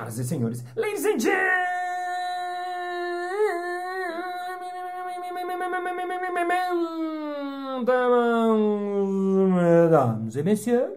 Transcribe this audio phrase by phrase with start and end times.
[0.00, 1.60] Senhoras e senhores, ladies and gentlemen,
[10.34, 10.90] e messieurs,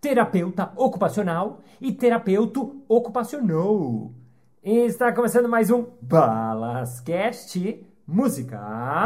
[0.00, 4.12] terapeuta ocupacional e terapeuta ocupacional.
[4.62, 9.04] Está começando mais um Balascast Música.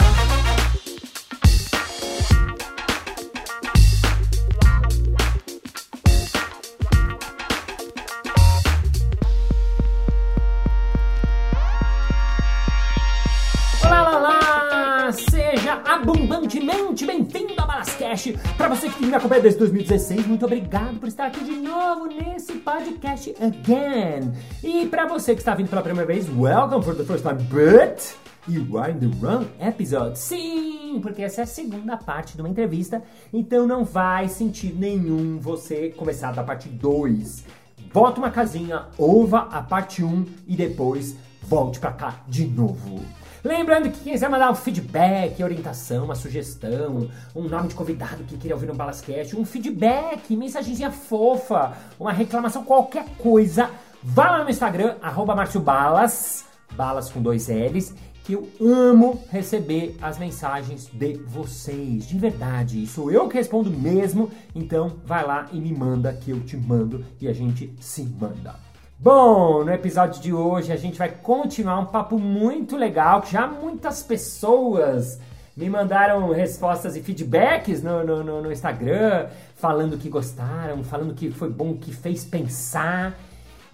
[19.02, 24.30] Que me acompanha desde 2016, muito obrigado por estar aqui de novo nesse podcast again.
[24.62, 28.14] E para você que está vindo pela primeira vez, welcome for the first time, but
[28.46, 30.16] you are in the wrong episode.
[30.16, 35.36] Sim, porque essa é a segunda parte de uma entrevista, então não faz sentido nenhum
[35.40, 37.44] você começar da parte 2.
[37.92, 43.02] Bota uma casinha, ouva a parte 1 um, e depois volte para cá de novo.
[43.44, 48.36] Lembrando que quem quiser mandar um feedback, orientação, uma sugestão, um nome de convidado que
[48.36, 53.68] queria ouvir no Balascast, um feedback, mensagenzinha fofa, uma reclamação, qualquer coisa,
[54.00, 56.44] vá lá no Instagram, arroba Balas,
[56.76, 62.86] balas com dois L's, que eu amo receber as mensagens de vocês, de verdade.
[62.86, 67.04] Sou eu que respondo mesmo, então vai lá e me manda que eu te mando
[67.20, 68.71] e a gente se manda.
[69.02, 74.00] Bom, no episódio de hoje a gente vai continuar um papo muito legal, já muitas
[74.00, 75.18] pessoas
[75.56, 81.32] me mandaram respostas e feedbacks no, no, no, no Instagram, falando que gostaram, falando que
[81.32, 83.18] foi bom, que fez pensar.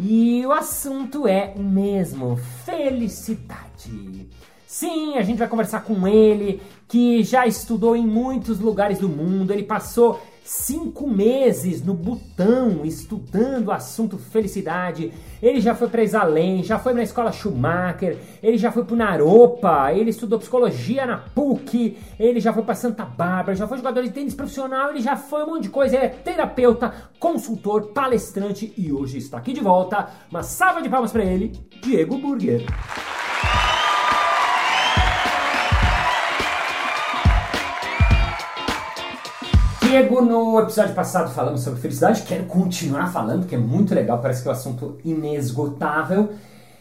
[0.00, 4.30] E o assunto é o mesmo: felicidade.
[4.66, 9.52] Sim, a gente vai conversar com ele, que já estudou em muitos lugares do mundo.
[9.52, 15.12] Ele passou cinco meses no Butão estudando o assunto felicidade.
[15.42, 19.92] Ele já foi para Isalém, já foi na escola Schumacher, ele já foi para Naropa,
[19.92, 24.10] ele estudou psicologia na PUC, ele já foi para Santa Bárbara, já foi jogador de
[24.10, 25.96] tênis profissional, ele já foi um monte de coisa.
[25.96, 30.08] Ele é terapeuta, consultor, palestrante e hoje está aqui de volta.
[30.30, 31.52] Uma salva de palmas para ele,
[31.82, 32.64] Diego Burger.
[39.88, 44.42] Diego, no episódio passado falamos sobre felicidade, quero continuar falando, que é muito legal, parece
[44.42, 46.28] que é um assunto inesgotável.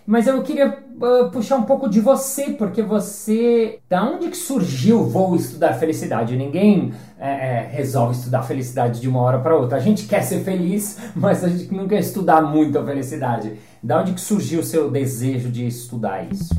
[0.06, 3.80] Mas eu queria uh, puxar um pouco de você, porque você.
[3.88, 6.36] Da onde que surgiu vou estudar felicidade?
[6.36, 9.78] Ninguém é, é, resolve estudar felicidade de uma hora para outra.
[9.78, 13.54] A gente quer ser feliz, mas a gente não quer estudar muito a felicidade.
[13.82, 16.54] Da onde que surgiu o seu desejo de estudar isso?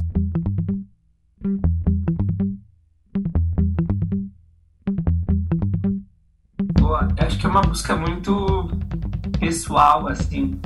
[7.59, 8.71] Uma busca muito
[9.41, 10.61] pessoal, assim.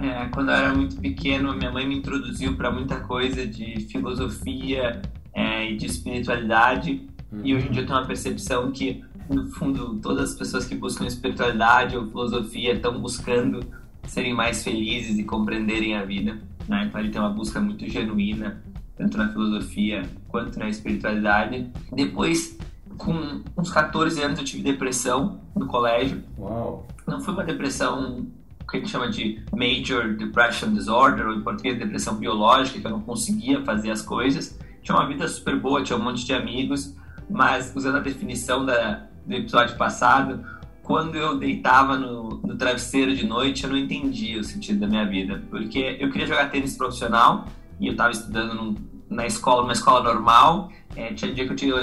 [0.00, 5.00] É, quando eu era muito pequeno, minha mãe me introduziu para muita coisa de filosofia
[5.32, 7.08] é, e de espiritualidade.
[7.30, 7.40] Uhum.
[7.44, 10.74] E hoje em dia eu tenho uma percepção que, no fundo, todas as pessoas que
[10.74, 13.60] buscam espiritualidade ou filosofia estão buscando
[14.08, 16.40] serem mais felizes e compreenderem a vida.
[16.66, 16.86] Né?
[16.88, 18.60] Então ele tem uma busca muito genuína,
[18.96, 21.70] tanto na filosofia quanto na espiritualidade.
[21.92, 22.58] Depois
[22.96, 26.22] com uns 14 anos eu tive depressão no colégio.
[26.38, 26.86] Uau.
[27.06, 28.26] Não foi uma depressão
[28.70, 32.90] que a gente chama de Major Depression Disorder, ou em português depressão biológica, que eu
[32.90, 34.58] não conseguia fazer as coisas.
[34.82, 36.96] Tinha uma vida super boa, tinha um monte de amigos,
[37.28, 40.44] mas usando a definição da, do episódio passado,
[40.82, 45.06] quando eu deitava no, no travesseiro de noite, eu não entendia o sentido da minha
[45.06, 47.46] vida, porque eu queria jogar tênis profissional
[47.78, 48.74] e eu estava estudando num,
[49.08, 51.74] na escola, uma escola normal, é, tinha dia que eu tinha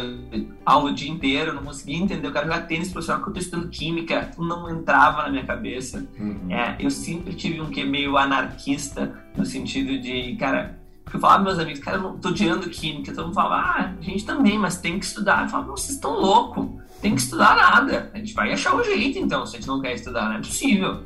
[0.66, 2.28] aula o dia inteiro, eu não conseguia entender.
[2.28, 6.08] Eu quero jogar tênis profissional, porque eu estou estudando química, não entrava na minha cabeça.
[6.20, 6.52] Uhum.
[6.52, 11.44] É, eu sempre tive um que meio anarquista, no sentido de, cara, porque eu falava
[11.44, 13.12] meus amigos, cara, eu não tô odiando química.
[13.12, 15.44] Todo mundo falava, ah, a gente também, mas tem que estudar.
[15.44, 16.68] Eu falava, vocês estão loucos,
[17.02, 18.12] tem que estudar nada.
[18.14, 20.36] A gente vai achar o um jeito então, se a gente não quer estudar, não
[20.36, 21.04] é possível.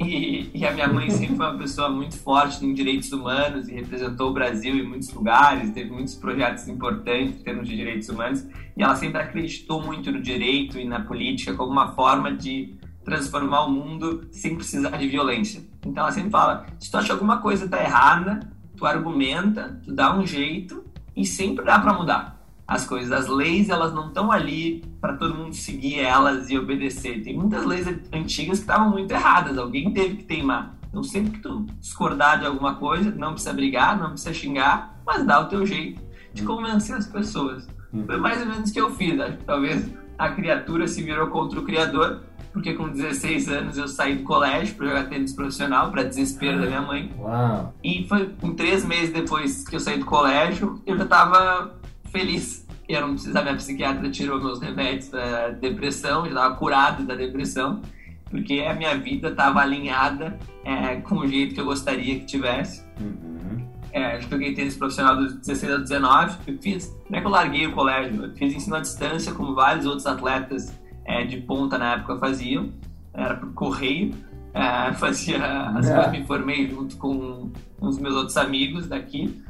[0.00, 3.74] E, e, a minha mãe sempre foi uma pessoa muito forte em direitos humanos e
[3.74, 8.46] representou o Brasil em muitos lugares, teve muitos projetos importantes em termos de direitos humanos.
[8.76, 13.64] E ela sempre acreditou muito no direito e na política como uma forma de transformar
[13.64, 15.62] o mundo sem precisar de violência.
[15.84, 18.40] Então ela sempre fala: se tu acha alguma coisa tá errada,
[18.76, 20.84] tu argumenta, tu dá um jeito
[21.16, 22.37] e sempre dá para mudar
[22.68, 23.10] as coisas.
[23.10, 27.22] As leis, elas não estão ali para todo mundo seguir elas e obedecer.
[27.22, 30.76] Tem muitas leis antigas que estavam muito erradas, alguém teve que teimar.
[30.90, 35.24] Então, sempre que tu discordar de alguma coisa, não precisa brigar, não precisa xingar, mas
[35.24, 36.02] dá o teu jeito
[36.34, 37.66] de convencer as pessoas.
[38.06, 39.18] Foi mais ou menos o que eu fiz.
[39.18, 42.22] Acho que talvez a criatura se virou contra o criador,
[42.52, 46.66] porque com 16 anos eu saí do colégio para jogar tênis profissional, para desespero da
[46.66, 47.14] minha mãe.
[47.18, 47.74] Uau.
[47.82, 51.77] E foi com três meses depois que eu saí do colégio, eu já estava
[52.10, 52.66] feliz.
[52.88, 57.82] Eu não precisava, minha psiquiatra tirou meus remédios da depressão, já estava curado da depressão,
[58.30, 62.82] porque a minha vida estava alinhada é, com o jeito que eu gostaria que tivesse.
[62.98, 63.68] Uhum.
[63.92, 66.38] É, joguei tênis profissional dos 16 aos 19.
[66.46, 69.54] Eu fiz, não é que eu larguei o colégio, eu fiz ensino à distância, como
[69.54, 70.74] vários outros atletas
[71.04, 72.72] é, de ponta na época faziam.
[73.12, 74.14] Era por correio.
[74.54, 76.10] É, fazia as É.
[76.10, 77.50] me formei junto com
[77.80, 79.42] uns meus outros amigos daqui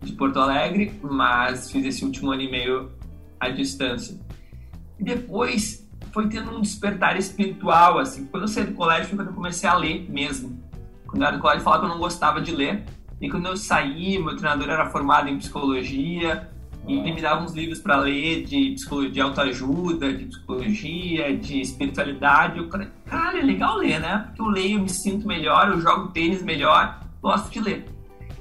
[0.00, 2.92] de Porto Alegre, mas fiz esse último ano e meio
[3.38, 4.18] à distância.
[4.98, 8.26] E depois foi tendo um despertar espiritual, assim.
[8.26, 10.62] Quando eu saí do colégio foi quando eu comecei a ler mesmo.
[11.06, 12.84] Quando eu era do colégio eu falava que eu não gostava de ler.
[13.20, 16.48] E quando eu saí, meu treinador era formado em psicologia
[16.86, 21.60] e ele me dava uns livros para ler de psicologia, de autoajuda, de psicologia, de
[21.60, 22.58] espiritualidade.
[22.58, 24.24] Eu falei, cara, é legal ler, né?
[24.26, 27.97] Porque eu leio, me sinto melhor, eu jogo tênis melhor, gosto de ler.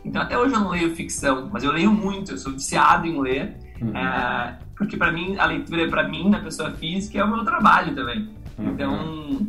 [0.07, 3.19] Então até hoje eu não leio ficção, mas eu leio muito, eu sou viciado em
[3.19, 3.57] ler.
[3.81, 3.95] Uhum.
[3.95, 7.93] É, porque para mim, a leitura para mim, na pessoa física, é o meu trabalho
[7.93, 8.29] também.
[8.57, 8.69] Uhum.
[8.69, 9.47] Então,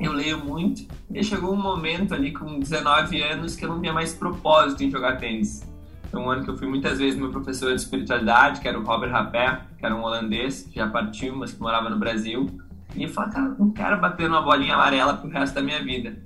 [0.00, 0.86] eu leio muito.
[1.12, 4.90] E chegou um momento ali com 19 anos que eu não tinha mais propósito em
[4.90, 5.62] jogar tênis.
[6.10, 8.84] Foi um ano que eu fui muitas vezes meu professor de espiritualidade, que era o
[8.84, 12.46] Robert Rapé, que era um holandês, que já partiu, mas que morava no Brasil.
[12.96, 16.16] E eu falei, cara, não quero bater numa bolinha amarela pro resto da minha vida.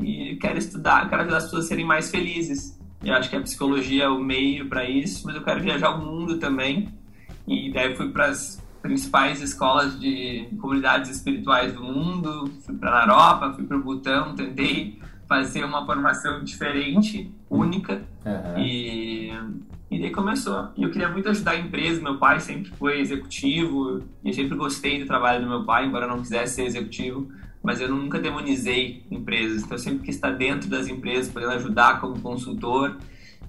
[0.00, 2.77] E quero estudar, quero ajudar as pessoas a serem mais felizes.
[3.02, 6.04] Eu acho que a psicologia é o meio para isso, mas eu quero viajar o
[6.04, 6.88] mundo também.
[7.46, 13.02] E daí fui para as principais escolas de comunidades espirituais do mundo, fui para a
[13.02, 14.98] Europa, fui para o Butão, tentei
[15.28, 18.58] fazer uma formação diferente, única, Uhum.
[18.58, 19.30] e,
[19.90, 20.68] e daí começou.
[20.76, 24.56] E eu queria muito ajudar a empresa, meu pai sempre foi executivo, e eu sempre
[24.56, 27.28] gostei do trabalho do meu pai, embora eu não quisesse ser executivo,
[27.62, 32.00] mas eu nunca demonizei empresas, então eu sempre quis estar dentro das empresas, podendo ajudar
[32.00, 32.96] como consultor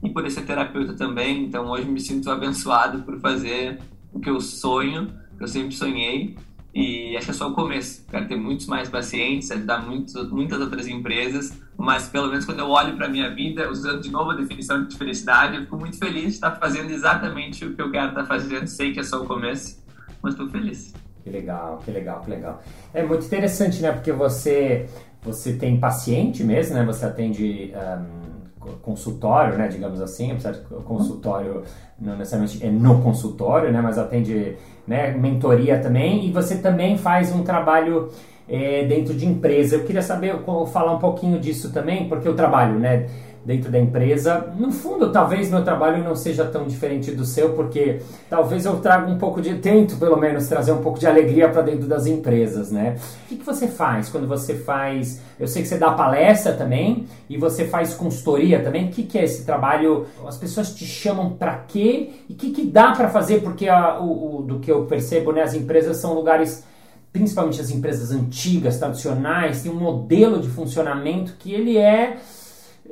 [0.01, 3.79] e poder ser terapeuta também, então hoje me sinto abençoado por fazer
[4.13, 6.35] o que eu sonho, que eu sempre sonhei,
[6.73, 8.05] e acho que é só o começo.
[8.09, 12.69] Quero ter muitos mais pacientes, ajudar muitos, muitas outras empresas, mas pelo menos quando eu
[12.69, 15.97] olho para a minha vida, usando de novo a definição de felicidade, eu fico muito
[15.97, 18.67] feliz de estar fazendo exatamente o que eu quero estar fazendo.
[18.67, 19.83] Sei que é só o começo,
[20.21, 20.93] mas estou feliz.
[21.23, 22.61] Que legal, que legal, que legal.
[22.93, 23.91] É muito interessante, né?
[23.91, 24.87] Porque você,
[25.21, 26.85] você tem paciente mesmo, né?
[26.85, 29.67] Você atende um, consultório, né?
[29.67, 31.63] Digamos assim, apesar de consultório
[31.99, 33.81] não necessariamente é no consultório, né?
[33.81, 34.55] Mas atende
[34.87, 36.25] né, mentoria também.
[36.25, 38.09] E você também faz um trabalho
[38.47, 39.75] é, dentro de empresa.
[39.75, 40.35] Eu queria saber,
[40.71, 43.07] falar um pouquinho disso também, porque eu trabalho, né?
[43.43, 44.53] Dentro da empresa.
[44.57, 49.09] No fundo, talvez meu trabalho não seja tão diferente do seu, porque talvez eu traga
[49.09, 52.71] um pouco de, tento pelo menos trazer um pouco de alegria para dentro das empresas,
[52.71, 52.97] né?
[53.25, 55.21] O que, que você faz quando você faz?
[55.39, 58.87] Eu sei que você dá palestra também e você faz consultoria também.
[58.87, 60.05] O que, que é esse trabalho?
[60.27, 62.11] As pessoas te chamam para quê?
[62.29, 63.41] E o que, que dá para fazer?
[63.41, 66.67] Porque a, o, o, do que eu percebo, né, as empresas são lugares
[67.11, 72.17] principalmente as empresas antigas, tradicionais, tem um modelo de funcionamento que ele é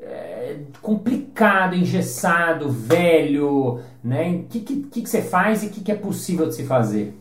[0.08, 4.32] é, complicado, engessado, velho, né?
[4.32, 7.18] O que, que, que, você faz e o que, que é possível de se fazer?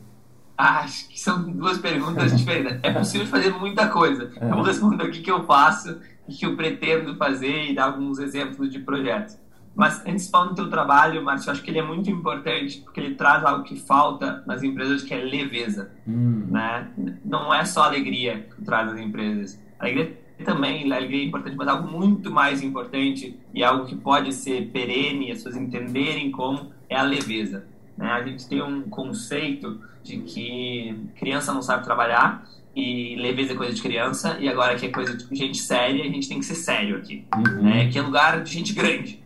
[0.56, 2.78] Acho que são duas perguntas diferentes.
[2.82, 4.30] É possível fazer muita coisa.
[4.40, 7.84] Eu vou responder o que, que eu faço, o que eu pretendo fazer e dar
[7.84, 9.36] alguns exemplos de projetos.
[9.74, 13.14] Mas antes falando do teu trabalho, Márcio, acho que ele é muito importante porque ele
[13.14, 15.90] traz algo que falta nas empresas, que é leveza.
[16.08, 16.46] Hum.
[16.48, 16.88] Né?
[17.22, 19.60] Não é só alegria que traz nas empresas.
[19.78, 24.32] A alegria também alegria é importante, mas algo muito mais importante e algo que pode
[24.32, 27.66] ser perene, as pessoas entenderem como é a leveza.
[27.96, 28.06] Né?
[28.06, 33.74] A gente tem um conceito de que criança não sabe trabalhar e leveza é coisa
[33.74, 36.54] de criança e agora que é coisa de gente séria, a gente tem que ser
[36.54, 37.24] sério aqui.
[37.34, 37.62] Uhum.
[37.62, 37.88] Né?
[37.88, 39.20] Que é lugar de gente grande.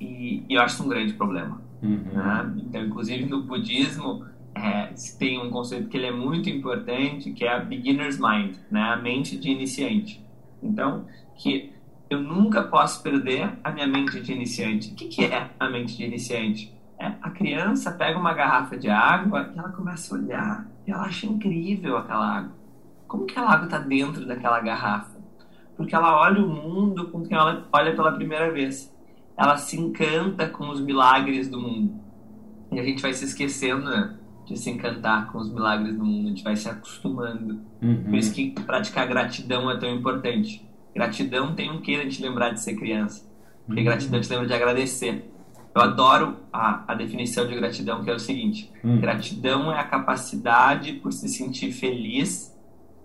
[0.00, 1.62] E, e eu acho isso um grande problema.
[1.82, 2.02] Uhum.
[2.12, 2.54] Né?
[2.58, 7.52] Então, inclusive no budismo, é, tem um conceito que ele é muito importante, que é
[7.54, 8.80] a beginner's mind, né?
[8.80, 10.23] a mente de iniciante.
[10.66, 11.06] Então,
[11.36, 11.72] que
[12.08, 14.92] eu nunca posso perder a minha mente de iniciante.
[14.92, 16.74] O que, que é a mente de iniciante?
[16.98, 21.02] É, a criança pega uma garrafa de água e ela começa a olhar e ela
[21.02, 22.52] acha incrível aquela água.
[23.06, 25.18] Como que aquela água está dentro daquela garrafa?
[25.76, 28.94] Porque ela olha o mundo com quem ela olha pela primeira vez.
[29.36, 32.00] Ela se encanta com os milagres do mundo.
[32.70, 36.26] E a gente vai se esquecendo né, de se encantar com os milagres do mundo,
[36.26, 37.60] a gente vai se acostumando.
[37.82, 38.04] Uhum.
[38.04, 40.66] Por isso que praticar gratidão é tão importante.
[40.94, 43.26] Gratidão tem um queira de lembrar de ser criança.
[43.66, 43.86] Porque Uhum.
[43.86, 45.30] gratidão te lembra de agradecer.
[45.74, 49.00] Eu adoro a, a definição de gratidão, que é o seguinte: Uhum.
[49.00, 52.54] gratidão é a capacidade por se sentir feliz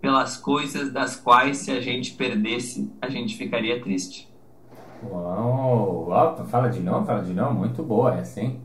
[0.02, 4.30] pelas coisas das quais, se a gente perdesse, a gente ficaria triste.
[5.04, 6.10] Uau!
[6.50, 7.54] fala de novo, fala de novo.
[7.54, 8.62] Muito boa essa, hein?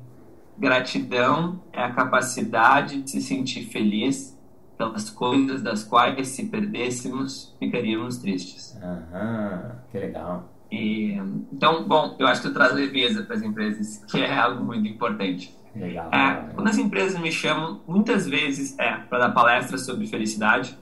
[0.56, 4.38] Gratidão é a capacidade de se sentir feliz
[4.78, 8.76] pelas coisas das quais, se perdêssemos, ficaríamos tristes.
[8.82, 10.52] Aham, que legal.
[10.70, 11.12] E,
[11.52, 14.88] então, bom, eu acho que eu trago leveza para as empresas, que é algo muito
[14.88, 15.54] importante.
[15.74, 16.10] Legal.
[16.12, 20.78] É, quando as empresas me chamam, muitas vezes é para dar palestras sobre felicidade,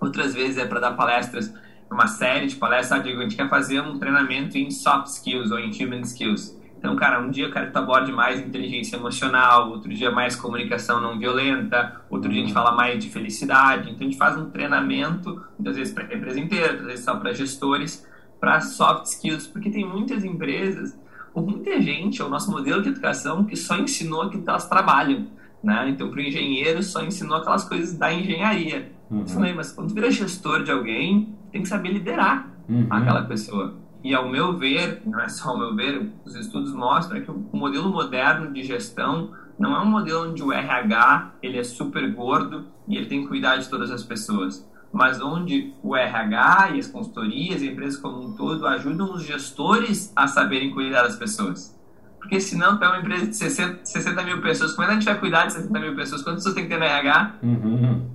[0.00, 1.52] outras vezes é para dar palestras,
[1.90, 5.58] uma série de palestras, digo, a gente quer fazer um treinamento em soft skills ou
[5.58, 6.57] em human skills.
[6.78, 11.00] Então, cara, um dia quero que tu aborde mais inteligência emocional, outro dia mais comunicação
[11.00, 13.90] não violenta, outro dia a gente fala mais de felicidade.
[13.90, 17.16] Então, a gente faz um treinamento, muitas vezes para a empresa inteira, às vezes só
[17.16, 18.06] para gestores,
[18.38, 20.96] para soft skills, porque tem muitas empresas
[21.34, 24.68] ou muita gente, é o nosso modelo de educação que só ensinou aquilo que elas
[24.68, 25.26] trabalham.
[25.62, 25.88] Né?
[25.90, 28.92] Então, para o engenheiro, só ensinou aquelas coisas da engenharia.
[29.10, 29.24] Uhum.
[29.56, 32.86] mas quando tu vira gestor de alguém, tem que saber liderar uhum.
[32.90, 33.74] aquela pessoa.
[34.02, 37.46] E ao meu ver, não é só ao meu ver, os estudos mostram que o
[37.52, 42.66] modelo moderno de gestão não é um modelo onde o RH ele é super gordo
[42.86, 46.86] e ele tem que cuidar de todas as pessoas mas onde o RH e as
[46.86, 51.76] consultorias e empresas como um todo ajudam os gestores a saberem cuidar das pessoas.
[52.18, 54.94] Porque senão tu é uma empresa de 60, 60 mil pessoas, como é que a
[54.96, 56.22] gente vai cuidar de 60 mil pessoas?
[56.22, 57.34] Quantas pessoas tem que ter no RH?
[57.42, 58.10] Uhum.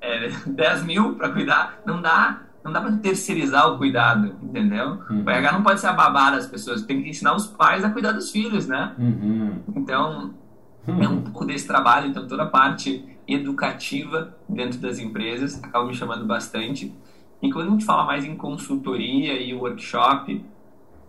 [0.00, 1.80] É, 10 mil para cuidar?
[1.86, 2.40] Não dá.
[2.64, 4.98] Não dá para terceirizar o cuidado, entendeu?
[5.10, 5.22] Uhum.
[5.24, 7.90] O RH não pode ser a babá das pessoas, tem que ensinar os pais a
[7.90, 8.94] cuidar dos filhos, né?
[8.98, 9.60] Uhum.
[9.76, 10.34] Então,
[10.86, 15.94] é um pouco desse trabalho, então toda a parte educativa dentro das empresas, acaba me
[15.94, 16.92] chamando bastante.
[17.42, 20.42] E quando a gente fala mais em consultoria e workshop,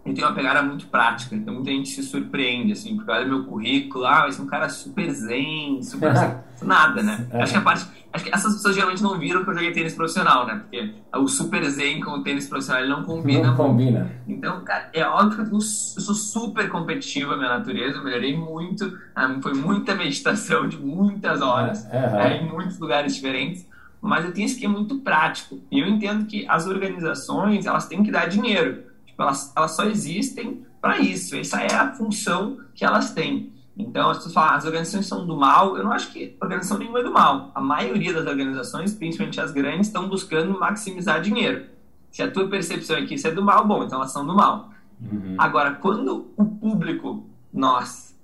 [0.06, 3.44] eu tenho uma pegada muito prática, então muita gente se surpreende, assim, porque olha meu
[3.44, 6.14] currículo, ah, esse é um cara super zen, super
[6.62, 7.28] nada, né?
[7.32, 7.42] É.
[7.42, 9.96] Acho que a parte, acho que essas pessoas geralmente não viram que eu joguei tênis
[9.96, 10.62] profissional, né?
[10.62, 13.48] Porque o super zen com o tênis profissional ele não combina.
[13.48, 14.12] Não combina.
[14.28, 18.96] Então, cara, é óbvio que eu, sou super competitiva a minha natureza, eu melhorei muito,
[19.16, 23.68] ah, foi muita meditação de muitas horas, é, é, em muitos lugares diferentes,
[24.00, 28.04] mas eu tenho esse esquema muito prático, e eu entendo que as organizações, elas têm
[28.04, 28.94] que dar dinheiro,
[29.24, 31.36] elas, elas só existem para isso.
[31.36, 33.54] Essa é a função que elas têm.
[33.78, 35.78] Então, as pessoas falam, ah, as organizações são do mal.
[35.78, 37.52] Eu não acho que organização nenhuma é do mal.
[37.54, 41.66] A maioria das organizações, principalmente as grandes, estão buscando maximizar dinheiro.
[42.12, 44.34] Se a tua percepção é que isso é do mal, bom, então elas são do
[44.34, 44.70] mal.
[45.02, 45.36] Uhum.
[45.38, 48.16] Agora, quando o público, nós,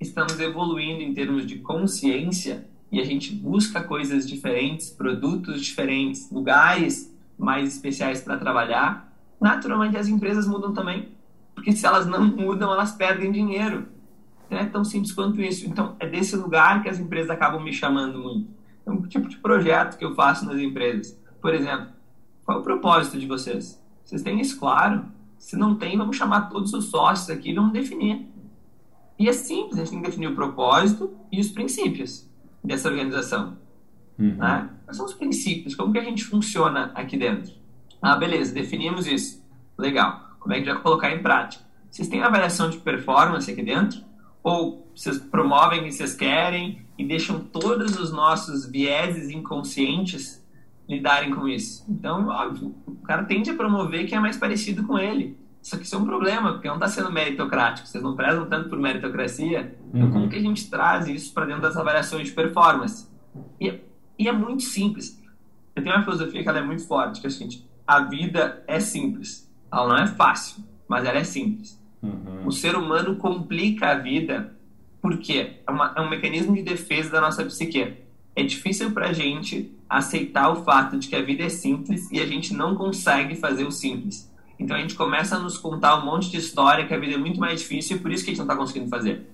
[0.00, 7.14] estamos evoluindo em termos de consciência e a gente busca coisas diferentes, produtos diferentes, lugares
[7.36, 9.07] mais especiais para trabalhar,
[9.40, 11.08] naturalmente as empresas mudam também.
[11.54, 13.86] Porque se elas não mudam, elas perdem dinheiro.
[14.50, 15.66] Não é tão simples quanto isso.
[15.66, 18.48] Então, é desse lugar que as empresas acabam me chamando muito.
[18.86, 21.18] É um tipo de projeto que eu faço nas empresas.
[21.40, 21.88] Por exemplo,
[22.44, 23.82] qual é o propósito de vocês?
[24.04, 25.04] Vocês têm isso claro?
[25.38, 28.26] Se não tem, vamos chamar todos os sócios aqui e vamos definir.
[29.18, 32.28] E é simples, a gente tem que definir o propósito e os princípios
[32.62, 33.56] dessa organização.
[34.18, 34.36] Uhum.
[34.36, 34.70] Né?
[34.84, 35.74] Quais são os princípios?
[35.74, 37.52] Como que a gente funciona aqui dentro?
[38.00, 39.44] Ah, beleza, definimos isso.
[39.76, 40.28] Legal.
[40.38, 41.64] Como é que vai colocar em prática?
[41.90, 44.00] Vocês têm avaliação de performance aqui dentro?
[44.42, 50.44] Ou vocês promovem o que vocês querem e deixam todos os nossos vieses inconscientes
[50.88, 51.84] lidarem com isso?
[51.88, 55.36] Então, óbvio, o cara tende a promover quem é mais parecido com ele.
[55.60, 57.86] Só que isso é um problema, porque não está sendo meritocrático.
[57.86, 59.76] Vocês não prezam tanto por meritocracia.
[59.92, 60.12] Então, uhum.
[60.12, 63.08] como que a gente traz isso para dentro das avaliações de performance?
[63.60, 63.74] E,
[64.18, 65.20] e, é muito simples.
[65.74, 68.62] Eu tenho uma filosofia que ela é muito forte, que é a seguinte a vida
[68.66, 69.50] é simples.
[69.72, 71.80] Ela não é fácil, mas ela é simples.
[72.02, 72.46] Uhum.
[72.46, 74.54] O ser humano complica a vida
[75.00, 77.94] porque é, uma, é um mecanismo de defesa da nossa psique.
[78.36, 82.20] É difícil para a gente aceitar o fato de que a vida é simples e
[82.20, 84.30] a gente não consegue fazer o simples.
[84.58, 87.18] Então a gente começa a nos contar um monte de história que a vida é
[87.18, 89.26] muito mais difícil e por isso que a gente não está conseguindo fazer.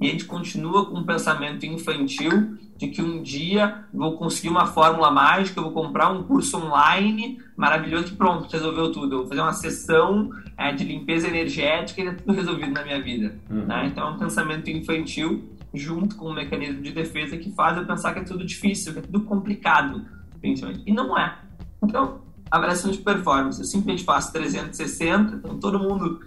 [0.00, 4.66] E a gente continua com um pensamento infantil de que um dia vou conseguir uma
[4.66, 9.14] fórmula mágica, vou comprar um curso online maravilhoso e pronto, resolveu tudo.
[9.14, 13.02] Eu vou fazer uma sessão é, de limpeza energética e está tudo resolvido na minha
[13.02, 13.36] vida.
[13.50, 13.66] Uhum.
[13.66, 13.86] Né?
[13.86, 18.14] Então é um pensamento infantil junto com um mecanismo de defesa que faz eu pensar
[18.14, 20.04] que é tudo difícil, que é tudo complicado,
[20.40, 20.82] principalmente.
[20.86, 21.36] E não é.
[21.82, 26.20] Então, avaliação de performance, eu simplesmente faço 360, então todo mundo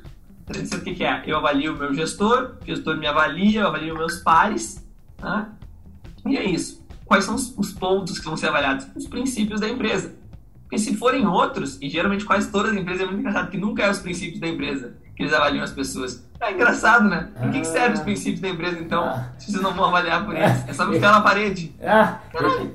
[0.52, 1.24] 360 o que, que é?
[1.26, 4.86] Eu avalio o meu gestor, o gestor me avalia, eu avalio meus pares,
[5.22, 5.48] né?
[6.26, 6.86] E é isso.
[7.06, 8.88] Quais são os pontos que vão ser avaliados?
[8.96, 10.16] Os princípios da empresa.
[10.64, 13.84] Porque se forem outros, e geralmente quase todas as empresas é muito engraçado, que nunca
[13.84, 16.26] é os princípios da empresa que eles avaliam as pessoas.
[16.40, 17.30] É engraçado, né?
[17.38, 18.04] Por que, que serve os ah.
[18.04, 19.26] princípios da empresa, então, ah.
[19.38, 20.68] se vocês não vão avaliar por eles?
[20.68, 21.76] É só ficar na parede.
[21.84, 22.20] Ah.
[22.32, 22.74] Caralho,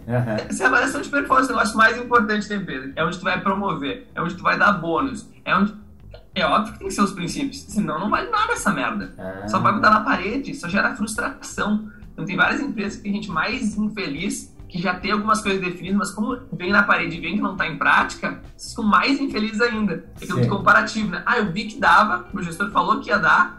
[0.49, 2.93] essa é a avaliação de performance, o negócio mais importante da empresa.
[2.95, 5.75] É onde tu vai promover, é onde tu vai dar bônus, é onde
[6.37, 9.15] é óbvio que tem que ser os princípios, senão não vale nada essa merda.
[9.19, 9.49] Ah.
[9.49, 11.91] Só vai botar na parede, só gera frustração.
[12.13, 15.97] Então tem várias empresas que tem gente mais infeliz que já tem algumas coisas definidas,
[15.97, 19.19] mas como vem na parede e vem que não está em prática, vocês ficam mais
[19.21, 20.05] infelizes ainda.
[20.21, 21.23] É aquilo de comparativo, né?
[21.25, 23.59] Ah, eu vi que dava, o gestor falou que ia dar,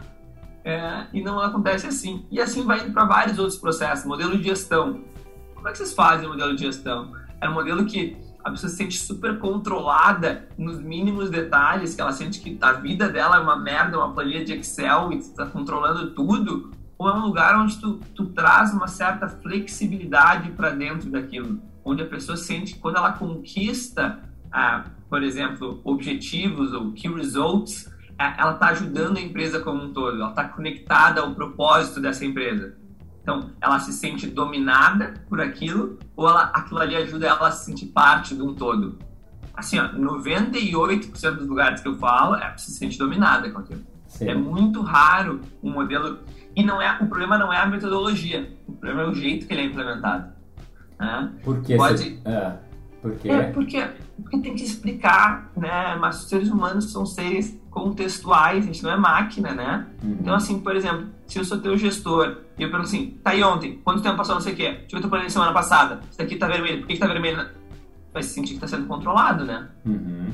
[0.64, 2.26] é, e não acontece assim.
[2.30, 4.04] E assim vai indo para vários outros processos.
[4.04, 5.02] Modelo de gestão.
[5.54, 7.10] Como é que vocês fazem o modelo de gestão?
[7.40, 12.12] É um modelo que a pessoa se sente super controlada nos mínimos detalhes, que ela
[12.12, 16.10] sente que a vida dela é uma merda, uma planilha de Excel e está controlando
[16.10, 21.60] tudo, ou é um lugar onde tu, tu traz uma certa flexibilidade para dentro daquilo,
[21.84, 27.90] onde a pessoa sente que quando ela conquista, ah, por exemplo, objetivos ou key results,
[28.18, 32.24] ah, ela está ajudando a empresa como um todo, ela está conectada ao propósito dessa
[32.24, 32.76] empresa.
[33.28, 37.66] Então, ela se sente dominada por aquilo ou ela, aquilo ali ajuda ela a se
[37.66, 38.98] sentir parte de um todo.
[39.52, 43.82] Assim, ó, 98% dos lugares que eu falo, é se sente dominada com aquilo.
[44.06, 44.30] Sim.
[44.30, 46.20] É muito raro um modelo
[46.56, 49.52] e não é, o problema não é a metodologia, o problema é o jeito que
[49.52, 50.32] ele é implementado.
[50.98, 51.30] Né?
[51.44, 51.76] Por que?
[51.76, 52.18] Pode...
[52.24, 52.56] É,
[53.02, 53.28] por quê?
[53.28, 53.86] É porque,
[54.22, 55.94] porque tem que explicar, né?
[55.96, 59.86] Mas os seres humanos são seres contextuais, a gente não é máquina, né?
[60.02, 60.16] Uhum.
[60.20, 63.42] Então, assim, por exemplo, se eu sou teu gestor e eu pergunto assim, tá aí
[63.42, 66.36] ontem, quanto tempo passou, não sei o quê, ver teu plano semana passada, isso daqui
[66.36, 67.48] tá vermelho, por que, que tá vermelho?
[68.12, 69.68] Vai se sentir que tá sendo controlado, né?
[69.86, 70.30] Uhum.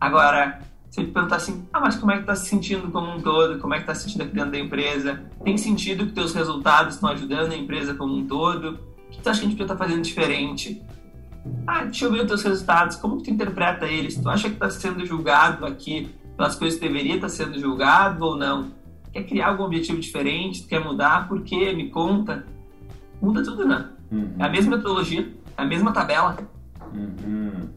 [0.00, 3.20] Agora, se ele perguntar assim, ah, mas como é que tá se sentindo como um
[3.20, 3.58] todo?
[3.58, 5.22] Como é que tá se sentindo aqui dentro da empresa?
[5.42, 8.78] Tem sentido que teus resultados estão ajudando a empresa como um todo?
[9.08, 10.82] O que tu acha que a gente podia estar tá fazendo diferente?
[11.66, 14.16] Ah, deixa eu ver os teus resultados, como que tu interpreta eles?
[14.16, 18.34] Tu acha que está sendo julgado aqui pelas coisas que deveria estar sendo julgado ou
[18.34, 18.70] não?
[19.12, 20.62] Quer criar algum objetivo diferente?
[20.62, 21.28] Quer mudar?
[21.28, 21.74] Por quê?
[21.74, 22.46] Me conta.
[23.20, 23.90] Muda tudo, né?
[24.10, 24.36] Uhum.
[24.38, 26.38] É a mesma metodologia, é a mesma tabela.
[26.94, 27.68] Uhum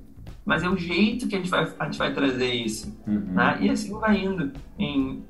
[0.45, 2.97] mas é o jeito que a gente vai, a gente vai trazer isso.
[3.07, 3.33] Uhum.
[3.33, 3.57] Né?
[3.61, 4.51] E assim vai indo.
[4.77, 5.23] Em,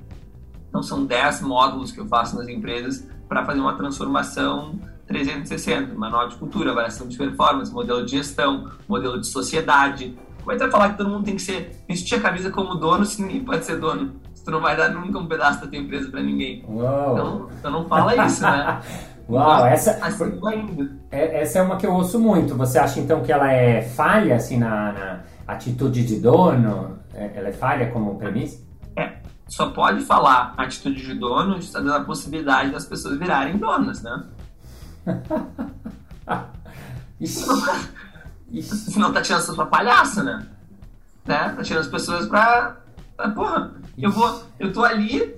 [0.69, 6.29] então, são 10 módulos que eu faço nas empresas para fazer uma transformação 360, manual
[6.29, 10.17] de cultura, avaliação de performance, modelo de gestão, modelo de sociedade.
[10.41, 12.75] Como é que vai falar que todo mundo tem que ser vestir a camisa como
[12.75, 14.13] dono se ninguém pode ser dono?
[14.33, 16.65] Se tu não vai dar nunca um pedaço da tua empresa para ninguém.
[16.67, 17.13] Uou.
[17.13, 18.81] Então, então não fala isso, né?
[19.29, 20.39] Uau, essa, assim
[21.09, 22.55] é, essa é uma que eu ouço muito.
[22.55, 26.99] Você acha então que ela é falha assim na, na atitude de dono?
[27.13, 28.59] É, ela é falha como premissa?
[28.95, 29.13] É,
[29.47, 34.23] só pode falar atitude de dono está dando a possibilidade das pessoas virarem donas, né?
[38.61, 40.47] Senão tá tirando sua palhaça, né?
[41.25, 41.49] né?
[41.49, 42.77] Tá tirando as pessoas pra.
[43.35, 44.43] Porra, eu vou.
[44.59, 45.35] Eu tô ali,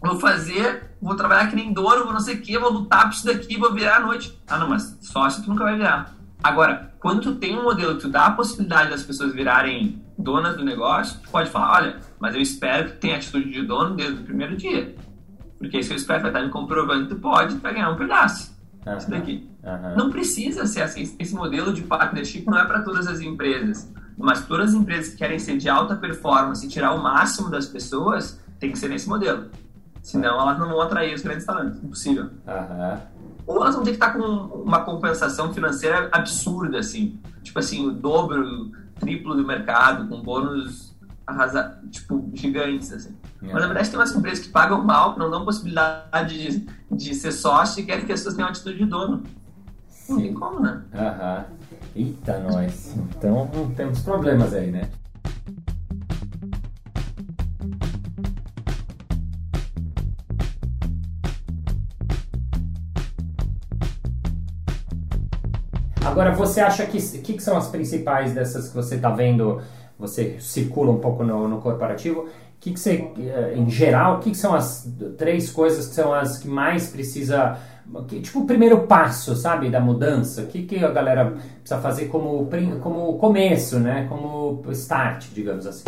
[0.00, 3.14] vou fazer vou trabalhar que nem dono, vou não sei o que, vou lutar por
[3.14, 4.38] isso daqui, vou virar à noite.
[4.46, 6.14] Ah, não, mas sócio tu nunca vai virar.
[6.42, 10.56] Agora, quando tu tem um modelo que tu dá a possibilidade das pessoas virarem donas
[10.56, 13.94] do negócio, tu pode falar, olha, mas eu espero que tu tenha atitude de dono
[13.94, 14.94] desde o primeiro dia.
[15.58, 17.96] Porque isso eu espero vai estar me comprovando que tu pode, tu vai ganhar um
[17.96, 18.54] pedaço.
[18.86, 18.96] Uhum.
[18.96, 19.49] Isso daqui.
[19.62, 19.96] Uhum.
[19.96, 21.14] Não precisa ser assim.
[21.18, 23.90] Esse modelo de partnership não é para todas as empresas.
[24.16, 27.66] Mas todas as empresas que querem ser de alta performance e tirar o máximo das
[27.66, 29.50] pessoas, tem que ser nesse modelo.
[30.02, 31.82] Senão elas não vão atrair os grandes talentos.
[31.82, 32.24] Impossível.
[32.24, 32.98] Uhum.
[33.46, 37.18] Ou elas vão ter que estar com uma compensação financeira absurda, assim.
[37.42, 40.90] Tipo assim, o dobro, o triplo do mercado, com bônus
[41.26, 43.16] arrasa, tipo, gigantes, assim.
[43.40, 47.14] Mas na verdade tem umas empresas que pagam mal, que não dão possibilidade de, de
[47.14, 49.22] ser sócio e querem que as pessoas tenham atitude de dono.
[50.10, 50.16] Sim.
[50.16, 50.82] Não tem como, né?
[50.94, 51.44] Aham.
[51.94, 52.96] Eita, nós.
[53.16, 54.82] Então temos problemas aí, né?
[66.04, 69.62] Agora, você acha que, que, que são as principais dessas que você está vendo,
[69.98, 74.30] você circula um pouco no, no corporativo, que, que você, eh, em geral, o que,
[74.30, 77.56] que são as três coisas que são as que mais precisa,
[78.08, 80.42] que, tipo o primeiro passo, sabe, da mudança?
[80.42, 82.48] O que, que a galera precisa fazer como,
[82.80, 85.84] como começo, né, como start, digamos assim?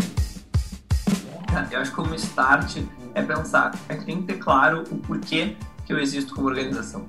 [1.71, 2.79] Eu acho que como start
[3.15, 7.07] é pensar, é que tem que ter claro o porquê que eu existo como organização.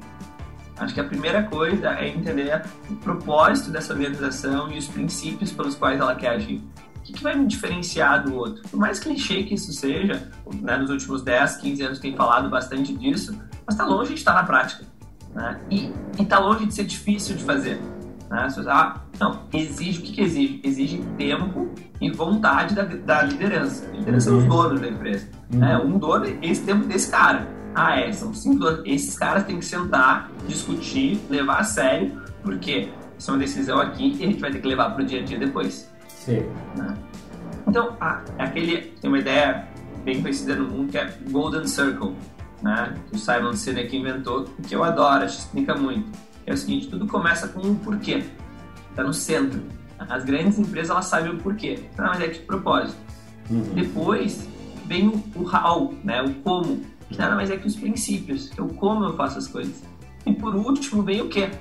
[0.78, 5.76] Acho que a primeira coisa é entender o propósito dessa organização e os princípios pelos
[5.76, 6.62] quais ela quer agir.
[6.98, 8.63] O que, vai me diferenciar do outro?
[8.69, 12.93] Por mais clichê que isso seja, né, nos últimos 10, 15 anos tem falado bastante
[12.93, 14.86] disso, mas está longe de estar na prática.
[15.34, 15.60] Né?
[15.69, 17.80] E está longe de ser difícil de fazer.
[18.30, 18.47] Né?
[18.67, 20.62] Ah, não, exige, o que, que exige?
[20.63, 21.69] Exige tempo
[22.02, 23.88] e vontade da, da liderança.
[23.88, 24.39] A liderança uhum.
[24.39, 25.28] são os donos da empresa.
[25.52, 25.60] Uhum.
[25.60, 25.78] Né?
[25.78, 27.47] Um dono, esse tempo desse cara.
[27.76, 28.82] Ah, é, são cinco donos.
[28.86, 34.15] Esses caras têm que sentar, discutir, levar a sério, porque isso é uma decisão aqui
[34.19, 35.89] e a gente vai ter que levar para o dia a dia depois.
[36.08, 36.43] Sim.
[36.76, 36.95] Né?
[37.67, 39.67] Então, ah, é aquele, tem uma ideia
[40.04, 42.13] bem conhecida no mundo que é Golden Circle,
[42.63, 42.95] né?
[43.10, 46.10] Que o Simon Sinek inventou, que eu adoro, acho que explica muito.
[46.45, 48.23] É o seguinte, tudo começa com um porquê.
[48.89, 49.62] Está no centro.
[49.99, 51.80] As grandes empresas, elas sabem o porquê.
[51.93, 52.97] Então, mas é de propósito.
[53.49, 53.62] Uhum.
[53.73, 54.47] Depois,
[54.86, 56.21] vem o, o how, né?
[56.21, 56.82] O como.
[57.10, 59.84] Que nada mais é que os princípios, que é o como eu faço as coisas.
[60.26, 61.52] E por último, vem o quê?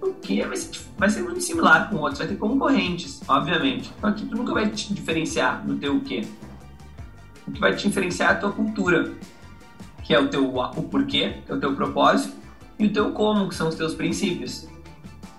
[0.00, 3.92] O quê vai ser, vai ser muito similar com outros, vai ter concorrentes, obviamente.
[3.98, 6.26] Então aqui tu nunca vai te diferenciar no teu o quê.
[7.46, 9.12] O que vai te diferenciar é a tua cultura,
[10.02, 12.34] que é o teu o porquê, que é o teu propósito,
[12.78, 14.68] e o teu como, que são os teus princípios.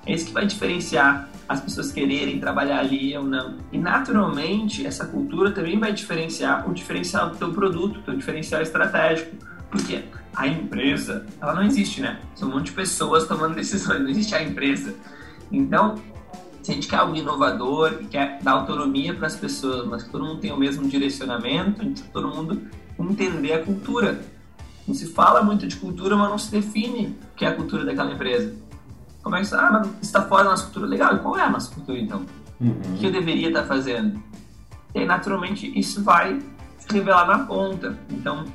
[0.06, 3.58] É isso que vai diferenciar as pessoas quererem trabalhar ali ou não.
[3.72, 9.36] E naturalmente, essa cultura também vai diferenciar o diferencial do teu produto, teu diferencial estratégico.
[9.70, 10.04] Porque
[10.36, 12.20] a empresa, ela não existe, né?
[12.36, 14.96] São um monte de pessoas tomando decisões, não existe a empresa.
[15.52, 15.96] Então,
[16.62, 20.10] se a gente quer algo inovador e quer dar autonomia para as pessoas, mas que
[20.10, 22.62] todo mundo tem o mesmo direcionamento, todo mundo
[22.98, 24.22] entender a cultura.
[24.88, 27.86] Não se fala muito de cultura, mas não se define o que é a cultura
[27.86, 28.54] daquela empresa.
[29.22, 30.86] Como é que ah, mas está fora da nossa cultura?
[30.86, 32.26] Legal, e qual é a nossa cultura então?
[32.60, 32.76] Uhum.
[32.94, 34.22] O que eu deveria estar fazendo?
[34.94, 36.40] E aí, naturalmente, isso vai
[36.78, 37.98] se revelar na ponta.
[38.10, 38.46] Então,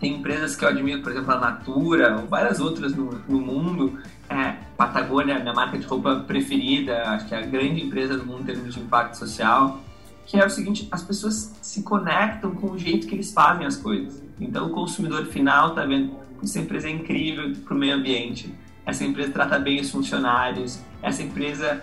[0.00, 3.98] tem empresas que eu admiro, por exemplo, a Natura, ou várias outras no, no mundo.
[4.28, 8.42] É, Patagônia, minha marca de roupa preferida, acho que é a grande empresa do mundo
[8.42, 9.80] em termos de impacto social.
[10.26, 13.76] Que é o seguinte: as pessoas se conectam com o jeito que eles fazem as
[13.76, 14.23] coisas.
[14.40, 18.52] Então, o consumidor final está vendo que essa empresa é incrível para o meio ambiente
[18.86, 21.82] essa empresa trata bem os funcionários, essa empresa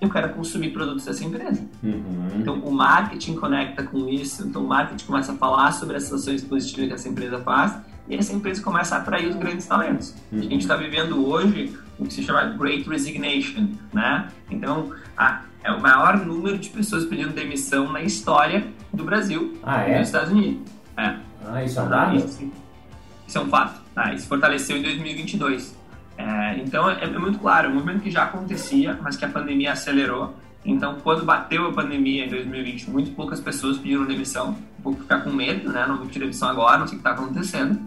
[0.00, 1.64] eu quero consumir produtos dessa empresa.
[1.82, 2.28] Uhum.
[2.36, 4.46] Então, o marketing conecta com isso.
[4.46, 8.14] Então, o marketing começa a falar sobre as ações positivas que essa empresa faz e
[8.14, 10.14] essa empresa começa a atrair os grandes talentos.
[10.30, 10.40] Uhum.
[10.40, 14.28] A gente está vivendo hoje o que se chama Great Resignation, né?
[14.50, 19.82] Então, a, é o maior número de pessoas pedindo demissão na história do Brasil ah,
[19.82, 19.94] é?
[19.94, 20.70] e dos Estados Unidos.
[20.98, 21.16] É.
[21.44, 22.16] Ah, isso é um dado?
[22.16, 22.52] Isso,
[23.26, 23.80] isso é um fato.
[23.94, 24.12] Tá?
[24.12, 25.76] Isso fortaleceu em 2022.
[26.18, 29.28] É, então é, é, muito claro, é um movimento que já acontecia, mas que a
[29.28, 30.34] pandemia acelerou.
[30.64, 35.20] Então, quando bateu a pandemia em 2020, muito poucas pessoas pediram demissão, um pouco ficar
[35.20, 35.86] com medo, né?
[35.86, 37.80] Não vou pedir demissão agora, não sei o que está acontecendo.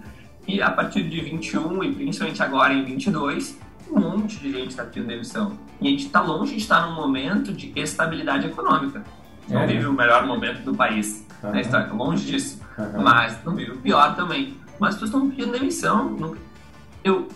[0.48, 3.60] E a partir de 21 e principalmente agora em 22,
[3.92, 5.58] um monte de gente está pedindo demissão.
[5.82, 9.04] E a gente está longe de estar num momento de estabilidade econômica.
[9.50, 9.68] Não é.
[9.68, 11.52] vive o melhor momento do país uhum.
[11.52, 12.59] na história, longe disso.
[12.80, 13.04] Uhum.
[13.04, 14.58] Mas não vive o pior também.
[14.80, 16.36] Mas as pessoas estão pedindo demissão.
[17.04, 17.28] Eu,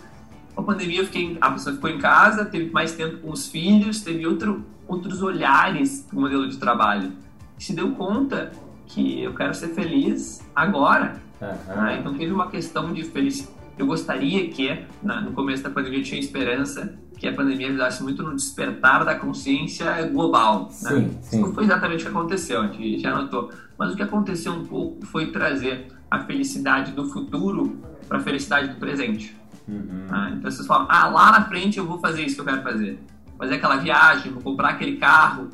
[0.55, 4.01] a pandemia eu fiquei, a pessoa ficou em casa, teve mais tempo com os filhos,
[4.01, 7.11] teve outro, outros olhares para o modelo de trabalho.
[7.57, 8.51] Se deu conta
[8.87, 11.21] que eu quero ser feliz agora.
[11.41, 11.89] Uhum.
[11.99, 13.53] Então teve uma questão de felicidade.
[13.77, 18.03] Eu gostaria que, na, no começo da pandemia, eu tinha esperança que a pandemia ajudasse
[18.03, 20.67] muito no despertar da consciência global.
[20.69, 21.09] Sim, né?
[21.21, 21.39] sim.
[21.39, 23.49] Não foi exatamente o que aconteceu, a gente já notou.
[23.77, 28.73] Mas o que aconteceu um pouco foi trazer a felicidade do futuro para a felicidade
[28.73, 29.37] do presente.
[29.65, 30.05] Uhum.
[30.09, 32.61] Ah, então vocês falam, ah, lá na frente eu vou fazer isso que eu quero
[32.61, 32.99] fazer.
[33.37, 35.47] Fazer aquela viagem, vou comprar aquele carro.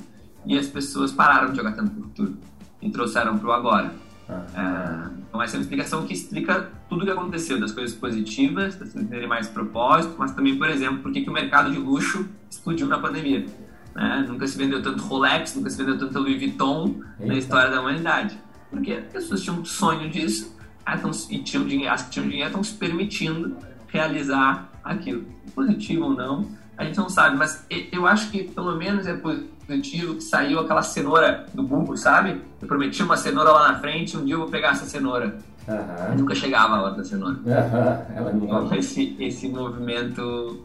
[0.47, 2.35] E as pessoas pararam de jogar tanto pro futuro
[2.81, 3.93] e trouxeram pro agora.
[4.29, 8.75] É, então essa é uma explicação que explica tudo o que aconteceu, das coisas positivas,
[8.75, 12.27] das coisas terem mais propósito, mas também, por exemplo, por que o mercado de luxo
[12.49, 13.45] explodiu na pandemia.
[13.95, 14.25] Né?
[14.27, 17.25] Nunca se vendeu tanto Rolex, nunca se vendeu tanto Louis Vuitton Eita.
[17.25, 18.37] na história da humanidade.
[18.69, 20.55] Porque as pessoas tinham um sonho disso
[21.29, 25.25] e tinham dinheiro, as que tinham dinheiro estão se permitindo realizar aquilo.
[25.55, 26.47] Positivo ou não,
[26.79, 30.81] a gente não sabe, mas eu acho que pelo menos é positivo que saiu aquela
[30.81, 32.41] cenoura do burro, sabe?
[32.61, 35.35] Eu prometi uma cenoura lá na frente, um dia eu vou pegar essa cenoura.
[35.67, 36.19] Uhum.
[36.19, 37.35] Nunca chegava a hora da cenoura.
[37.35, 38.15] Uhum.
[38.15, 38.45] Ela não...
[38.45, 40.63] Então esse, esse movimento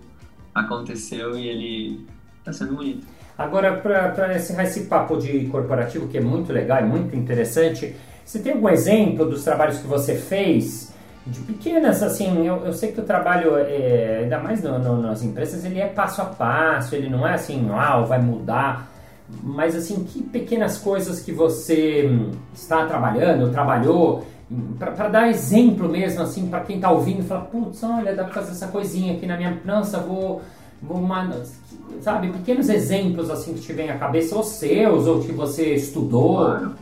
[0.54, 2.06] aconteceu e ele
[2.38, 3.04] está sendo bonito.
[3.36, 8.38] Agora, para encerrar esse papo de corporativo, que é muito legal e muito interessante, você
[8.38, 10.83] tem algum exemplo dos trabalhos que você fez
[11.26, 15.22] de pequenas, assim, eu, eu sei que o trabalho, é, ainda mais no, no, nas
[15.22, 18.90] empresas, ele é passo a passo, ele não é assim, uau, vai mudar,
[19.42, 24.26] mas assim, que pequenas coisas que você hum, está trabalhando, trabalhou,
[24.78, 28.50] para dar exemplo mesmo, assim, para quem está ouvindo, fala, putz, olha, dá para fazer
[28.50, 30.42] essa coisinha aqui na minha, nossa, vou,
[30.82, 31.42] vou, uma,
[32.02, 36.36] sabe, pequenos exemplos, assim, que te vem à cabeça, ou seus, ou que você estudou.
[36.36, 36.74] Claro,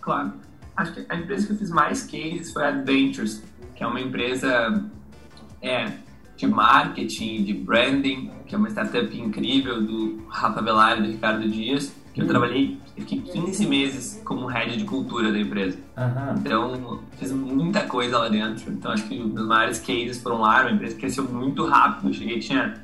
[0.00, 0.32] claro.
[0.76, 3.42] Acho que a empresa que eu fiz mais cases foi a Adventures,
[3.78, 4.84] que é uma empresa
[5.62, 5.92] é,
[6.36, 11.48] de marketing, de branding, que é uma startup incrível do Rafa Velar e do Ricardo
[11.48, 12.28] Dias, que eu hum.
[12.28, 15.78] trabalhei fiquei 15 meses como head de cultura da empresa.
[15.96, 16.40] Uhum.
[16.40, 18.72] Então, fiz muita coisa lá dentro.
[18.72, 20.62] Então, acho que os maiores cases foram lá.
[20.62, 22.08] A empresa cresceu muito rápido.
[22.08, 22.74] Eu cheguei, tinha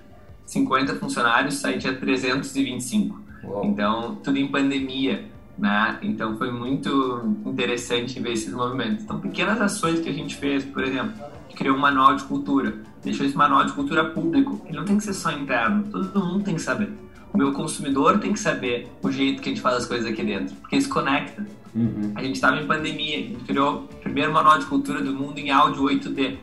[0.46, 3.20] 50 funcionários, saí tinha 325.
[3.42, 3.64] Uou.
[3.64, 5.24] Então, tudo em pandemia.
[5.56, 5.98] Né?
[6.02, 9.04] Então, foi muito interessante ver esses movimentos.
[9.04, 11.12] Então, pequenas ações que a gente fez, por exemplo,
[11.54, 12.74] criou um manual de cultura.
[13.02, 14.60] Deixou esse manual de cultura público.
[14.66, 15.84] Ele não tem que ser só interno.
[15.84, 16.92] Todo mundo tem que saber
[17.34, 20.22] o meu consumidor tem que saber o jeito que a gente faz as coisas aqui
[20.22, 21.44] dentro, porque isso conecta.
[21.74, 22.12] Uhum.
[22.14, 25.36] A gente estava em pandemia, a gente criou o primeiro manual de cultura do mundo
[25.36, 26.36] em áudio 8D.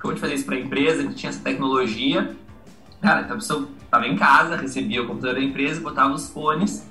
[0.00, 2.34] Como a gente fazia isso para a empresa, a gente tinha essa tecnologia.
[3.02, 6.87] Cara, então a pessoa estava em casa, recebia o computador da empresa, botava os fones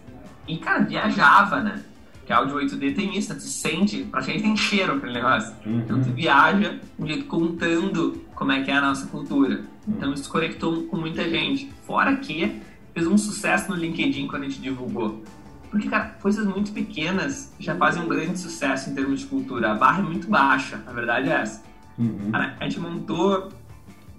[0.48, 1.84] e, cara, viajava, né?
[2.26, 3.40] Que áudio 8D tem isso, né?
[3.40, 5.54] tu sente, praticamente tem cheiro aquele negócio.
[5.66, 5.80] Uhum.
[5.80, 9.64] Então tu viaja um jeito contando como é que é a nossa cultura.
[9.88, 11.72] Então isso conectou com muita gente.
[11.86, 12.62] Fora que
[12.94, 15.24] fez um sucesso no LinkedIn quando a gente divulgou.
[15.72, 19.72] Porque, cara, coisas muito pequenas já fazem um grande sucesso em termos de cultura.
[19.72, 21.64] A barra é muito baixa, a verdade é essa.
[21.98, 22.32] Uhum.
[22.32, 23.50] Cara, a gente montou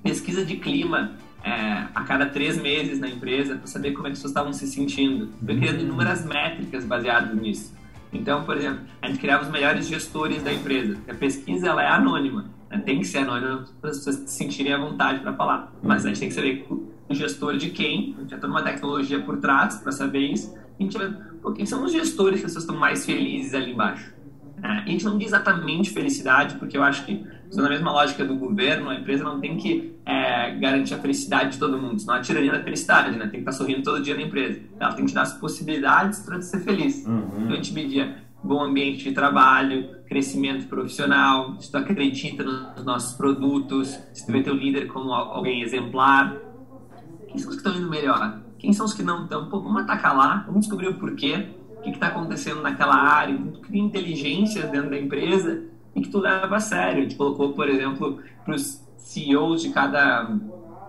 [0.02, 1.12] pesquisa de clima
[1.42, 4.52] é, a cada três meses na empresa para saber como é que as pessoas estavam
[4.52, 5.30] se sentindo.
[5.44, 5.60] Foi uhum.
[5.60, 7.76] criando inúmeras métricas baseadas nisso.
[8.12, 10.98] Então, por exemplo, a gente criava os melhores gestores da empresa.
[11.08, 12.78] A pesquisa ela é anônima, né?
[12.78, 15.72] tem que ser anônima para as pessoas se sentirem à vontade para falar.
[15.82, 16.66] Mas a gente tem que saber
[17.10, 20.54] gestor de quem, a gente já tem uma tecnologia por trás para saber isso.
[20.78, 21.10] A gente vai,
[21.42, 24.12] pô, quem são os gestores que as pessoas estão mais felizes ali embaixo?
[24.62, 28.24] É, a gente não diz exatamente felicidade, porque eu acho que, usando a mesma lógica
[28.24, 32.14] do governo, a empresa não tem que é, garantir a felicidade de todo mundo, senão
[32.14, 33.22] a tirania da felicidade, né?
[33.22, 34.60] Tem que estar sorrindo todo dia na empresa.
[34.78, 37.06] Ela tem que te dar as possibilidades para ser feliz.
[37.06, 37.28] Uhum.
[37.38, 43.16] Então a gente media bom ambiente de trabalho, crescimento profissional, se tu acredita nos nossos
[43.16, 46.36] produtos, se tu vê teu líder como alguém exemplar,
[47.26, 48.40] quem são os que estão indo melhor?
[48.58, 49.48] Quem são os que não estão?
[49.48, 53.60] Pô, vamos atacar lá, vamos descobrir o porquê, o que está acontecendo naquela área, tu
[53.60, 55.64] cria inteligência dentro da empresa
[55.98, 57.00] e que tu leva a sério.
[57.00, 60.30] A gente colocou, por exemplo, para os CEOs de cada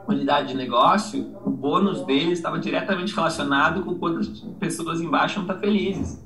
[0.07, 4.27] unidade de negócio, o bônus deles estava diretamente relacionado com quantas
[4.59, 6.25] pessoas embaixo não estão tá felizes.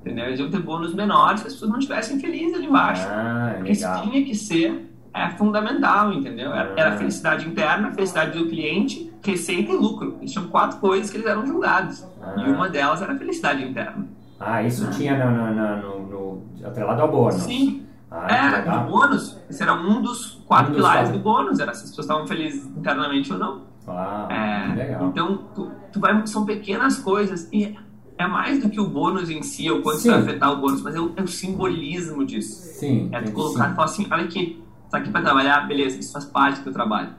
[0.00, 0.26] Entendeu?
[0.26, 3.06] Eles iam ter bônus menores se as pessoas não estivessem felizes ali embaixo.
[3.08, 6.52] Ah, isso tinha que ser é fundamental, entendeu?
[6.52, 6.96] Era a é.
[6.96, 10.16] felicidade interna, felicidade do cliente, receita e lucro.
[10.20, 12.06] Eles tinham quatro coisas que eles eram julgados.
[12.22, 12.34] Ah.
[12.38, 14.06] E uma delas era a felicidade interna.
[14.38, 14.90] Ah, isso ah.
[14.90, 17.42] tinha no, no, no, no, atrelado ao bônus.
[17.42, 17.87] Sim.
[18.10, 21.18] Ah, era, no bônus, esse era um dos quatro um dos pilares quatro.
[21.18, 23.62] do bônus, era se as pessoas estavam felizes internamente ou não.
[23.86, 25.08] Ah, é, legal.
[25.08, 27.76] Então, tu, tu vai, são pequenas coisas e
[28.16, 30.94] é mais do que o bônus em si, ou quanto vai afetar o bônus, mas
[30.94, 32.78] é o, é o simbolismo disso.
[32.78, 33.08] Sim.
[33.12, 36.24] É tu colocar e falar assim, olha aqui, tá aqui para trabalhar, beleza, isso faz
[36.24, 37.10] parte do teu trabalho.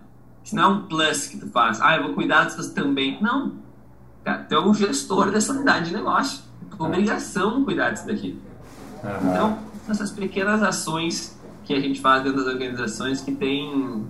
[0.43, 1.79] Isso não é um plus que tu faz.
[1.81, 3.21] Ah, eu vou cuidar das pessoas também.
[3.21, 3.53] Não.
[4.23, 6.41] Cara, tu é o gestor dessa unidade de negócio.
[6.65, 8.39] É tua obrigação cuidar disso daqui.
[9.03, 9.31] Uhum.
[9.31, 9.59] Então,
[9.91, 14.05] essas pequenas ações que a gente faz dentro das organizações que tem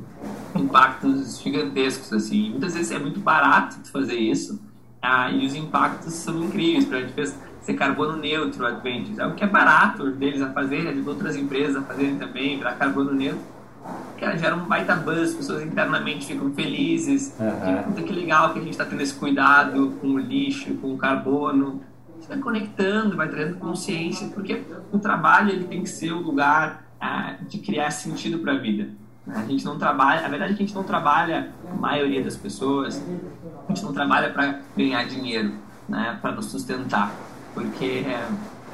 [0.55, 2.51] impactos gigantescos, assim.
[2.51, 4.61] Muitas vezes é muito barato fazer isso
[5.01, 6.85] ah, e os impactos são incríveis.
[6.85, 9.19] Para a gente fez ser carbono neutro Adventures.
[9.19, 12.73] É o que é barato deles a fazer, de outras empresas a fazerem também, virar
[12.73, 13.41] carbono neutro.
[14.19, 17.35] Cara, gera um baita buzz, as pessoas internamente ficam felizes.
[17.39, 17.93] Uhum.
[18.03, 21.81] Que legal que a gente está tendo esse cuidado com o lixo, com o carbono.
[22.29, 27.35] Vai conectando, vai trazendo consciência, porque o trabalho ele tem que ser o lugar ah,
[27.49, 28.89] de criar sentido para a vida.
[29.27, 32.37] A gente não trabalha, a verdade é que a gente não trabalha, a maioria das
[32.37, 33.03] pessoas,
[33.67, 35.53] a gente não trabalha para ganhar dinheiro,
[35.87, 37.11] né, para nos sustentar
[37.53, 38.27] porque é,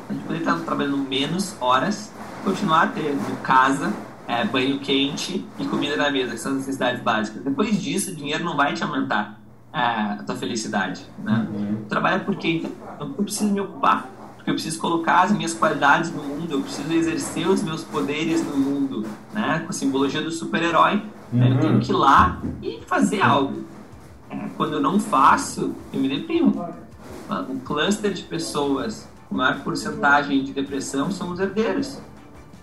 [0.09, 2.11] a gente poderia estar trabalhando menos horas,
[2.43, 3.93] continuar tendo casa,
[4.27, 7.43] é, banho quente e comida na mesa, que são as necessidades básicas.
[7.43, 9.39] Depois disso, o dinheiro não vai te aumentar
[9.75, 11.05] a tua felicidade.
[11.23, 11.47] Né?
[11.53, 11.85] Uhum.
[11.89, 16.23] Trabalha porque então, eu preciso me ocupar, porque eu preciso colocar as minhas qualidades no
[16.23, 19.59] mundo, eu preciso exercer os meus poderes no mundo, né?
[19.59, 21.03] com a simbologia do super-herói.
[21.33, 21.39] Uhum.
[21.39, 21.51] Né?
[21.51, 23.65] Eu tenho que ir lá e fazer algo.
[24.29, 26.65] É, quando eu não faço, eu me deprimo
[27.49, 31.99] um cluster de pessoas com maior porcentagem de depressão são os herdeiros.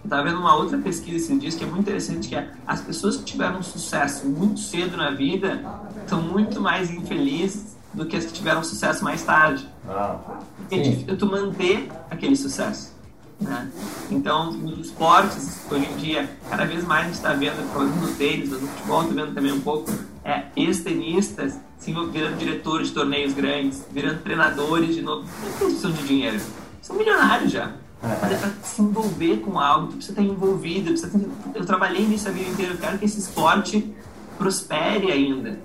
[0.03, 2.81] Eu estava vendo uma outra pesquisa esses dias que é muito interessante, que é as
[2.81, 5.63] pessoas que tiveram sucesso muito cedo na vida
[6.09, 9.69] são muito mais infelizes do que as que tiveram sucesso mais tarde.
[9.89, 10.19] Ah,
[10.57, 12.93] Porque é difícil tu manter aquele sucesso.
[13.41, 13.71] Né?
[14.11, 17.57] Então, nos esportes, hoje em dia, cada vez mais a gente está vendo,
[18.01, 19.93] no tênis, no futebol, estou vendo também um pouco,
[20.25, 25.29] é, ex-tenistas se virando diretores de torneios grandes, virando treinadores de novo.
[25.43, 26.41] Não precisam de dinheiro.
[26.81, 27.73] São milionários já.
[28.03, 30.91] Mas é para se envolver com algo, tu precisa estar envolvido.
[30.91, 31.29] Precisa ter...
[31.55, 32.73] Eu trabalhei nisso a vida inteira.
[32.73, 33.95] Eu quero que esse esporte
[34.37, 35.61] prospere ainda.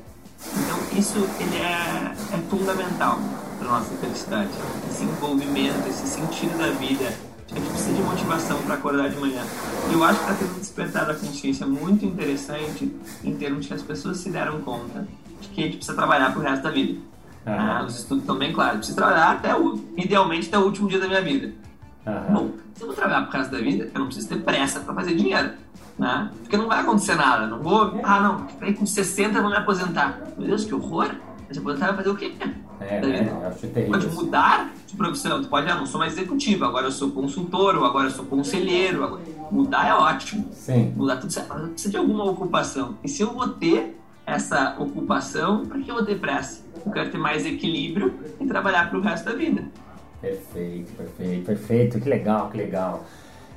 [0.56, 3.20] Então isso ele é, é fundamental
[3.58, 4.50] para nossa felicidade.
[4.90, 7.12] Esse envolvimento, esse sentido da vida.
[7.50, 9.42] A gente precisa de motivação para acordar de manhã.
[9.90, 13.82] E eu acho que está tendo despertar da consciência muito interessante em termos que as
[13.82, 15.08] pessoas se deram conta
[15.40, 17.00] de que a gente precisa trabalhar pro resto da vida.
[17.48, 17.54] Uhum.
[17.54, 18.78] Ah, os estudos estão bem claros.
[18.78, 21.54] Preciso trabalhar até o, idealmente até o último dia da minha vida.
[22.08, 22.34] Uhum.
[22.34, 24.94] Bom, se eu vou trabalhar pro resto da vida, eu não preciso ter pressa para
[24.94, 25.52] fazer dinheiro.
[26.00, 26.32] Né?
[26.42, 27.48] Porque não vai acontecer nada.
[27.48, 28.00] Não vou.
[28.04, 30.22] Ah, não, aí com 60 eu vou me aposentar.
[30.38, 31.10] Meu Deus, que horror!
[31.52, 32.34] Se aposentar vai fazer o quê?
[32.80, 33.48] É, né?
[33.48, 34.00] acho terrível.
[34.00, 35.42] Pode mudar de profissão.
[35.42, 38.26] Tu pode, ah, não sou mais executivo, agora eu sou consultor, ou agora eu sou
[38.26, 39.04] conselheiro.
[39.04, 39.22] Agora...
[39.50, 40.48] Mudar é ótimo.
[40.52, 40.94] Sim.
[40.96, 41.50] Mudar tudo certo.
[41.50, 42.98] Mas precisa de alguma ocupação.
[43.04, 46.64] E se eu vou ter essa ocupação, para que eu vou ter pressa?
[46.86, 49.64] Eu quero ter mais equilíbrio e trabalhar para o resto da vida.
[50.22, 52.00] Perfeito, perfeito, perfeito.
[52.00, 53.04] Que legal, que legal.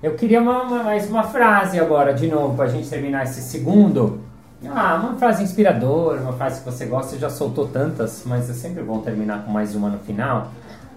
[0.02, 3.42] Eu queria uma, uma, mais uma frase agora, de novo, para a gente terminar esse
[3.42, 4.20] segundo.
[4.68, 8.52] Ah, uma frase inspiradora, uma frase que você gosta, você já soltou tantas, mas é
[8.52, 10.50] sempre bom terminar com mais uma no final.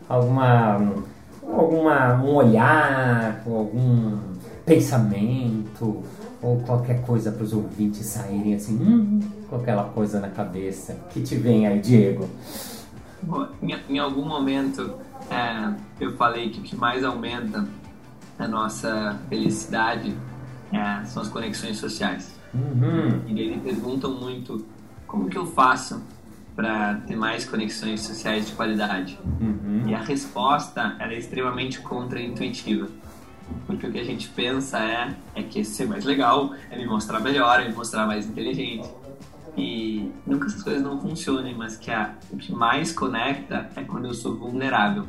[0.07, 0.81] Alguma,
[1.49, 4.17] alguma um olhar, algum
[4.65, 6.03] pensamento,
[6.41, 10.97] ou qualquer coisa para os ouvintes saírem assim, hum, com aquela coisa na cabeça.
[11.09, 12.27] que te vem aí, Diego?
[13.21, 14.95] Bom, em, em, algum momento
[15.29, 17.67] é, eu falei que o que mais aumenta
[18.37, 20.15] a nossa felicidade
[20.71, 22.39] é, são as conexões sociais.
[22.53, 23.21] Uhum.
[23.27, 24.65] E eles perguntam muito
[25.07, 26.01] como que eu faço
[26.55, 29.19] para ter mais conexões sociais de qualidade.
[29.39, 29.83] Uhum.
[29.87, 32.87] E a resposta é extremamente contraintuitiva.
[33.67, 37.19] Porque o que a gente pensa é, é que ser mais legal, é me mostrar
[37.19, 38.87] melhor, é me mostrar mais inteligente.
[39.55, 44.05] E nunca essas coisas não funcionem, mas que a, o que mais conecta é quando
[44.05, 45.05] eu sou vulnerável.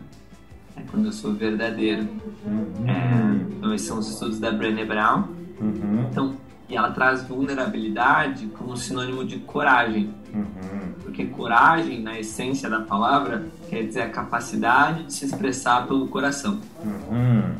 [0.76, 2.08] É quando eu sou verdadeiro.
[2.44, 2.88] Uhum.
[2.88, 5.24] É, então, esses são os estudos da Brené Brown.
[5.60, 6.06] Uhum.
[6.10, 6.36] Então,
[6.68, 10.14] e ela traz vulnerabilidade como sinônimo de coragem.
[10.32, 10.92] Uhum.
[11.02, 16.60] Porque coragem, na essência da palavra, quer dizer a capacidade de se expressar pelo coração.
[16.82, 17.54] Uhum.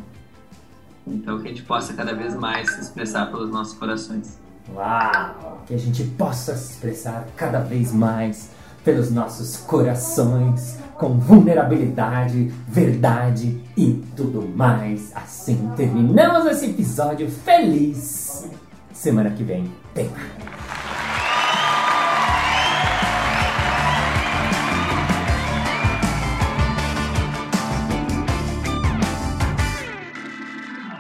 [1.07, 4.41] Então, que a gente possa cada vez mais se expressar pelos nossos corações.
[4.73, 5.63] Uau!
[5.67, 8.51] Que a gente possa se expressar cada vez mais
[8.85, 15.11] pelos nossos corações, com vulnerabilidade, verdade e tudo mais.
[15.15, 18.49] Assim terminamos esse episódio feliz.
[18.93, 20.55] Semana que vem tem mais.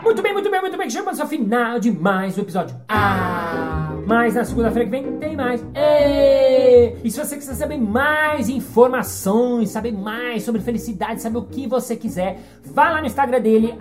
[0.02, 0.90] Muito bem, muito bem, muito bem.
[0.90, 2.76] Chegamos ao final de mais um episódio.
[2.88, 3.53] Ah!
[4.06, 5.64] Mas na segunda-feira que vem tem mais.
[5.74, 11.96] E, se você quiser saber mais informações, saber mais sobre felicidade, saber o que você
[11.96, 13.74] quiser, vá lá no Instagram dele,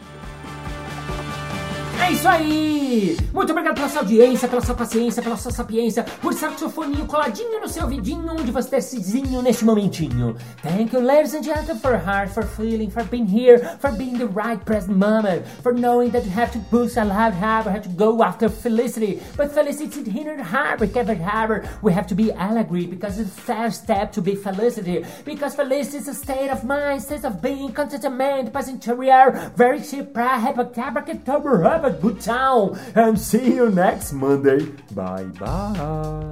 [2.10, 3.16] isso aí!
[3.32, 6.34] Muito obrigado pela sua audiência, pela sua paciência, pela sua sapiência, por
[7.06, 10.36] coladinho no seu onde você está neste momentinho.
[10.62, 14.26] Thank you, ladies and gentlemen, for heart, for feeling, for being here, for being the
[14.26, 17.88] right present moment, for knowing that you have to boost a loud have, have to
[17.90, 19.20] go after felicity.
[19.36, 23.34] But felicity is in the heart, because however, we have to be allegory, because it's
[23.34, 25.04] the first step to be felicity.
[25.24, 30.16] Because felicity is a state of mind, state of being, contentment, present interior, very cheap,
[30.16, 31.18] happy, happy,
[31.60, 34.66] happy, good town and see you next Monday.
[34.94, 36.30] Bye bye.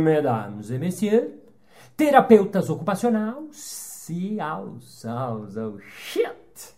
[0.00, 1.34] Mesdames et messieurs,
[1.96, 3.48] terapeutas ocupacionais, au,
[5.04, 6.76] au, au, shit.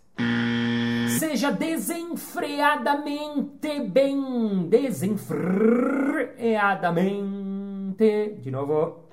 [1.18, 7.53] Seja desenfreadamente bem, desenfreadamente
[7.96, 9.08] de nuevo.